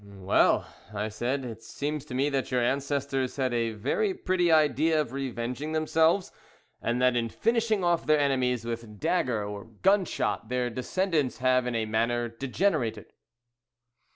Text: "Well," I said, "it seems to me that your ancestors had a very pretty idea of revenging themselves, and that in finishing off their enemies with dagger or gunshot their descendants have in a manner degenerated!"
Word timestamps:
"Well," 0.03 0.65
I 0.95 1.09
said, 1.09 1.45
"it 1.45 1.61
seems 1.61 2.05
to 2.05 2.15
me 2.15 2.31
that 2.31 2.49
your 2.49 2.63
ancestors 2.63 3.35
had 3.35 3.53
a 3.53 3.69
very 3.73 4.15
pretty 4.15 4.51
idea 4.51 4.99
of 4.99 5.11
revenging 5.13 5.73
themselves, 5.73 6.31
and 6.81 6.99
that 7.03 7.15
in 7.15 7.29
finishing 7.29 7.83
off 7.83 8.07
their 8.07 8.17
enemies 8.17 8.65
with 8.65 8.99
dagger 8.99 9.43
or 9.45 9.65
gunshot 9.65 10.49
their 10.49 10.71
descendants 10.71 11.37
have 11.37 11.67
in 11.67 11.75
a 11.75 11.85
manner 11.85 12.27
degenerated!" 12.29 13.13